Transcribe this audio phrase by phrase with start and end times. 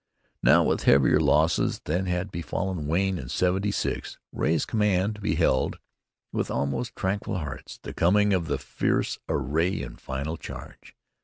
[0.41, 5.77] Now, with heavier losses than had befallen Wayne in '76, Ray's command beheld
[6.31, 10.95] with almost tranquil hearts the coming of the fierce array in final charge.